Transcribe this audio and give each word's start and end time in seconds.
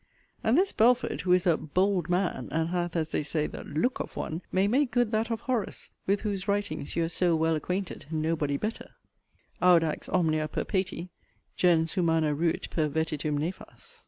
And 0.43 0.57
this 0.57 0.71
Belford 0.71 1.21
(who 1.21 1.31
is 1.31 1.45
a 1.45 1.55
'bold 1.55 2.09
man,' 2.09 2.49
and 2.51 2.69
hath, 2.69 2.95
as 2.95 3.09
they 3.09 3.21
say, 3.21 3.45
the 3.45 3.63
'look' 3.63 3.99
of 3.99 4.15
one) 4.17 4.41
may 4.51 4.67
make 4.67 4.89
good 4.89 5.11
that 5.11 5.29
of 5.29 5.41
Horace, 5.41 5.91
(with 6.07 6.21
whose 6.21 6.47
writings 6.47 6.95
you 6.95 7.03
are 7.03 7.07
so 7.07 7.35
well 7.35 7.55
acquainted; 7.55 8.07
nobody 8.09 8.57
better;) 8.57 8.89
'Audax 9.61 10.09
omnia 10.09 10.47
perpeti, 10.47 11.09
Gens 11.55 11.93
humana 11.93 12.33
ruit 12.33 12.67
per 12.71 12.89
vetitum 12.89 13.37
nefas.' 13.37 13.99